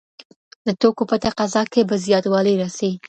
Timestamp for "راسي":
2.61-2.91